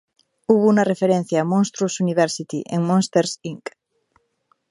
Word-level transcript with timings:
Hubo 0.47 0.65
una 0.67 0.83
referencia 0.83 1.41
a 1.41 1.49
"Monstruos 1.51 1.99
University" 1.99 2.63
en 2.65 2.81
"Monsters, 2.81 3.37
Inc. 3.43 3.69